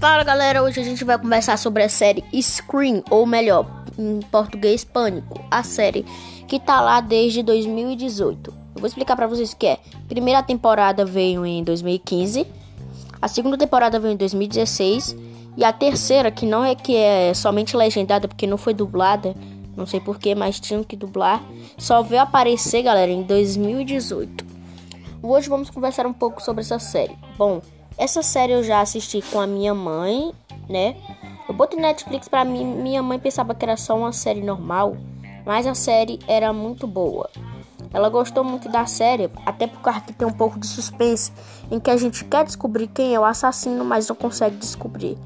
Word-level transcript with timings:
Fala 0.00 0.24
galera, 0.24 0.62
hoje 0.62 0.80
a 0.80 0.82
gente 0.82 1.04
vai 1.04 1.18
conversar 1.18 1.58
sobre 1.58 1.82
a 1.82 1.88
série 1.88 2.24
Scream, 2.32 3.02
ou 3.10 3.26
melhor, 3.26 3.66
em 3.98 4.20
português 4.32 4.82
Pânico, 4.82 5.38
a 5.50 5.62
série 5.62 6.06
que 6.48 6.58
tá 6.58 6.80
lá 6.80 7.02
desde 7.02 7.42
2018. 7.42 8.50
Eu 8.50 8.80
vou 8.80 8.86
explicar 8.86 9.14
para 9.14 9.26
vocês 9.26 9.52
o 9.52 9.56
que 9.58 9.66
é. 9.66 9.78
Primeira 10.08 10.42
temporada 10.42 11.04
veio 11.04 11.44
em 11.44 11.62
2015, 11.62 12.46
a 13.20 13.28
segunda 13.28 13.58
temporada 13.58 14.00
veio 14.00 14.14
em 14.14 14.16
2016 14.16 15.14
e 15.58 15.62
a 15.62 15.70
terceira, 15.70 16.30
que 16.30 16.46
não 16.46 16.64
é 16.64 16.74
que 16.74 16.96
é 16.96 17.34
somente 17.34 17.76
legendada 17.76 18.26
porque 18.26 18.46
não 18.46 18.56
foi 18.56 18.72
dublada, 18.72 19.36
não 19.76 19.84
sei 19.84 20.00
porquê, 20.00 20.34
mas 20.34 20.58
tinham 20.58 20.82
que 20.82 20.96
dublar, 20.96 21.44
só 21.76 22.00
veio 22.00 22.22
aparecer, 22.22 22.84
galera, 22.84 23.10
em 23.10 23.22
2018. 23.22 24.46
Hoje 25.22 25.50
vamos 25.50 25.68
conversar 25.68 26.06
um 26.06 26.12
pouco 26.14 26.42
sobre 26.42 26.62
essa 26.62 26.78
série. 26.78 27.14
Bom, 27.36 27.60
essa 27.96 28.22
série 28.22 28.52
eu 28.52 28.62
já 28.62 28.80
assisti 28.80 29.22
com 29.30 29.40
a 29.40 29.46
minha 29.46 29.74
mãe, 29.74 30.32
né? 30.68 30.96
Eu 31.48 31.54
botei 31.54 31.78
Netflix 31.78 32.28
pra 32.28 32.44
mim, 32.44 32.64
minha 32.64 33.02
mãe 33.02 33.18
pensava 33.18 33.54
que 33.54 33.64
era 33.64 33.76
só 33.76 33.96
uma 33.96 34.12
série 34.12 34.40
normal, 34.40 34.96
mas 35.44 35.66
a 35.66 35.74
série 35.74 36.18
era 36.28 36.52
muito 36.52 36.86
boa. 36.86 37.28
Ela 37.92 38.08
gostou 38.08 38.44
muito 38.44 38.68
da 38.68 38.86
série, 38.86 39.30
até 39.44 39.66
por 39.66 39.80
causa 39.80 40.00
que 40.00 40.12
tem 40.12 40.26
um 40.26 40.32
pouco 40.32 40.58
de 40.60 40.66
suspense, 40.66 41.32
em 41.70 41.80
que 41.80 41.90
a 41.90 41.96
gente 41.96 42.24
quer 42.24 42.44
descobrir 42.44 42.86
quem 42.86 43.14
é 43.14 43.18
o 43.18 43.24
assassino, 43.24 43.84
mas 43.84 44.08
não 44.08 44.14
consegue 44.14 44.56
descobrir. 44.56 45.18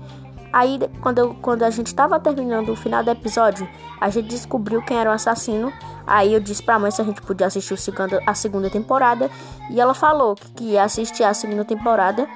Aí, 0.54 0.78
quando, 1.02 1.18
eu, 1.18 1.34
quando 1.42 1.64
a 1.64 1.70
gente 1.70 1.92
tava 1.92 2.18
terminando 2.20 2.68
o 2.68 2.76
final 2.76 3.02
do 3.02 3.10
episódio, 3.10 3.68
a 4.00 4.08
gente 4.08 4.28
descobriu 4.28 4.80
quem 4.82 4.96
era 4.96 5.10
o 5.10 5.12
assassino. 5.12 5.72
Aí 6.06 6.32
eu 6.32 6.38
disse 6.38 6.62
pra 6.62 6.78
mãe 6.78 6.92
se 6.92 7.02
a 7.02 7.04
gente 7.04 7.20
podia 7.22 7.48
assistir 7.48 7.76
segundo, 7.76 8.20
a 8.24 8.34
segunda 8.34 8.70
temporada. 8.70 9.28
E 9.68 9.80
ela 9.80 9.94
falou 9.94 10.36
que 10.54 10.62
ia 10.62 10.84
assistir 10.84 11.24
a 11.24 11.34
segunda 11.34 11.64
temporada. 11.64 12.28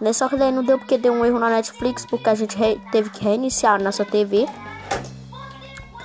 Né? 0.00 0.12
Só 0.12 0.28
que 0.28 0.36
daí 0.36 0.52
não 0.52 0.62
deu 0.62 0.78
porque 0.78 0.96
deu 0.96 1.12
um 1.12 1.24
erro 1.24 1.38
na 1.38 1.50
Netflix, 1.50 2.06
porque 2.06 2.28
a 2.28 2.34
gente 2.34 2.56
teve 2.92 3.10
que 3.10 3.22
reiniciar 3.22 3.74
a 3.74 3.78
nossa 3.78 4.04
TV 4.04 4.46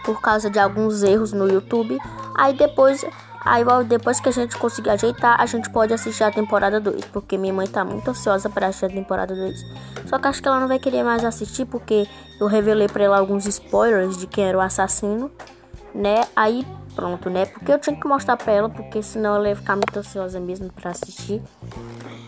por 0.04 0.20
causa 0.22 0.50
de 0.50 0.60
alguns 0.60 1.04
erros 1.04 1.32
no 1.32 1.48
YouTube. 1.48 1.98
Aí 2.36 2.54
depois, 2.54 3.06
aí 3.46 3.64
depois 3.86 4.20
que 4.20 4.30
a 4.30 4.32
gente 4.32 4.58
conseguir 4.58 4.90
ajeitar, 4.90 5.40
a 5.40 5.46
gente 5.46 5.70
pode 5.70 5.94
assistir 5.94 6.24
a 6.24 6.32
temporada 6.32 6.80
2, 6.80 7.06
porque 7.06 7.38
minha 7.38 7.54
mãe 7.54 7.68
tá 7.68 7.86
muito 7.86 8.10
ansiosa 8.10 8.50
para 8.50 8.68
assistir 8.68 8.86
a 8.86 8.90
temporada 8.90 9.36
2. 9.36 9.66
Só 10.08 10.20
que 10.20 10.28
acho 10.28 10.42
que 10.42 10.48
ela 10.48 10.60
não 10.60 10.68
vai 10.68 10.80
querer 10.80 11.04
mais 11.04 11.24
assistir 11.24 11.66
porque 11.66 12.08
eu 12.40 12.48
revelei 12.48 12.88
para 12.88 13.04
ela 13.04 13.18
alguns 13.18 13.46
spoilers 13.46 14.18
de 14.18 14.28
quem 14.28 14.46
era 14.46 14.58
o 14.58 14.62
assassino, 14.62 15.32
né? 15.94 16.26
Aí 16.36 16.66
pronto, 16.96 17.30
né? 17.30 17.46
Porque 17.46 17.72
eu 17.72 17.80
tinha 17.80 17.96
que 17.96 18.08
mostrar 18.08 18.38
pra 18.38 18.52
ela, 18.54 18.70
porque 18.70 19.02
senão 19.02 19.36
ela 19.36 19.50
ia 19.50 19.56
ficar 19.56 19.76
muito 19.76 19.98
ansiosa 19.98 20.40
mesmo 20.40 20.72
para 20.72 20.92
assistir. 20.92 21.42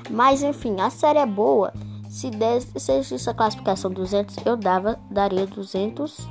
Mas 0.10 0.44
enfim, 0.44 0.80
a 0.82 0.90
série 0.90 1.20
é 1.20 1.26
boa. 1.26 1.74
Se 2.10 2.30
desse 2.30 3.14
essa 3.14 3.34
classificação 3.34 3.92
200, 3.92 4.38
eu 4.46 4.56
dava, 4.56 4.98
daria 5.10 5.46
200 5.46 6.30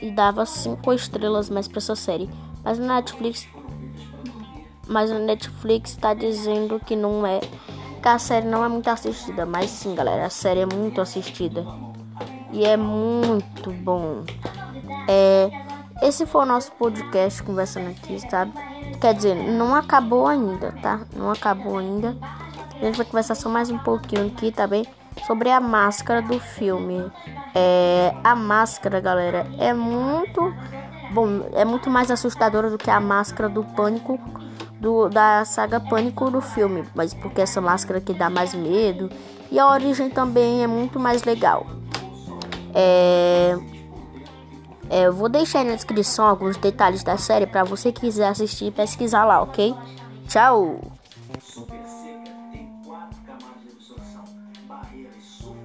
e 0.00 0.10
dava 0.10 0.46
5 0.46 0.92
estrelas 0.92 1.50
mais 1.50 1.66
para 1.66 1.78
essa 1.78 1.96
série. 1.96 2.28
Mas 2.62 2.78
na 2.78 2.96
Netflix, 2.96 3.48
mas 4.86 5.10
a 5.10 5.18
Netflix 5.18 5.96
tá 5.96 6.14
dizendo 6.14 6.78
que 6.78 6.94
não 6.94 7.26
é, 7.26 7.40
que 7.40 8.08
a 8.08 8.18
série 8.18 8.46
não 8.46 8.64
é 8.64 8.68
muito 8.68 8.88
assistida. 8.88 9.44
Mas 9.44 9.70
sim, 9.70 9.94
galera, 9.94 10.26
a 10.26 10.30
série 10.30 10.60
é 10.60 10.66
muito 10.66 11.00
assistida 11.00 11.66
e 12.52 12.64
é 12.64 12.76
muito 12.76 13.72
bom. 13.72 14.22
É, 15.08 15.63
esse 16.04 16.26
foi 16.26 16.42
o 16.42 16.46
nosso 16.46 16.70
podcast 16.72 17.42
conversando 17.42 17.90
aqui, 17.90 18.20
sabe? 18.28 18.52
Quer 19.00 19.14
dizer, 19.14 19.34
não 19.34 19.74
acabou 19.74 20.26
ainda, 20.26 20.72
tá? 20.82 21.00
Não 21.16 21.30
acabou 21.30 21.78
ainda. 21.78 22.16
A 22.80 22.84
gente 22.84 22.96
vai 22.96 23.06
conversar 23.06 23.34
só 23.34 23.48
mais 23.48 23.70
um 23.70 23.78
pouquinho 23.78 24.26
aqui, 24.26 24.52
tá 24.52 24.66
bem? 24.66 24.86
Sobre 25.26 25.50
a 25.50 25.60
máscara 25.60 26.20
do 26.20 26.38
filme. 26.38 27.10
É, 27.54 28.14
a 28.22 28.34
máscara, 28.34 29.00
galera, 29.00 29.46
é 29.58 29.72
muito 29.72 30.54
bom, 31.12 31.48
é 31.54 31.64
muito 31.64 31.88
mais 31.88 32.10
assustadora 32.10 32.68
do 32.68 32.76
que 32.76 32.90
a 32.90 33.00
máscara 33.00 33.48
do 33.48 33.64
pânico 33.64 34.20
do, 34.84 35.08
da 35.08 35.46
saga 35.46 35.80
Pânico 35.80 36.30
do 36.30 36.42
filme, 36.42 36.84
mas 36.94 37.14
porque 37.14 37.40
essa 37.40 37.58
máscara 37.58 38.02
que 38.02 38.12
dá 38.12 38.28
mais 38.28 38.54
medo 38.54 39.08
e 39.50 39.58
a 39.58 39.66
origem 39.66 40.10
também 40.10 40.62
é 40.62 40.66
muito 40.66 41.00
mais 41.00 41.24
legal. 41.24 41.66
É, 42.74 43.56
é, 44.90 45.06
eu 45.06 45.12
vou 45.12 45.28
deixar 45.28 45.60
aí 45.60 45.64
na 45.64 45.74
descrição 45.74 46.26
alguns 46.26 46.56
detalhes 46.56 47.02
da 47.02 47.16
série 47.16 47.46
para 47.46 47.64
você 47.64 47.90
quiser 47.90 48.28
assistir 48.28 48.66
e 48.66 48.70
pesquisar 48.70 49.24
lá, 49.24 49.42
ok? 49.42 49.74
Tchau! 50.28 50.80
Super 51.40 51.82
seca 51.84 52.32
tem 52.52 52.68
quatro 52.84 53.16
camadas 53.26 53.62
de 53.62 53.70
absorção, 53.70 54.24
super 55.06 55.63